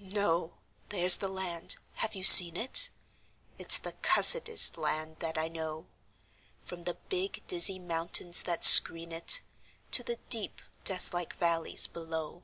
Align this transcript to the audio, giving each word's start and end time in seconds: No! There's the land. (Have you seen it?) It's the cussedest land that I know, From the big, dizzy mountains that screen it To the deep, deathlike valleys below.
No! 0.00 0.54
There's 0.88 1.18
the 1.18 1.28
land. 1.28 1.76
(Have 1.94 2.16
you 2.16 2.24
seen 2.24 2.56
it?) 2.56 2.90
It's 3.58 3.78
the 3.78 3.92
cussedest 4.02 4.76
land 4.76 5.18
that 5.20 5.38
I 5.38 5.46
know, 5.46 5.86
From 6.60 6.82
the 6.82 6.94
big, 6.94 7.44
dizzy 7.46 7.78
mountains 7.78 8.42
that 8.42 8.64
screen 8.64 9.12
it 9.12 9.40
To 9.92 10.02
the 10.02 10.16
deep, 10.30 10.60
deathlike 10.82 11.32
valleys 11.36 11.86
below. 11.86 12.42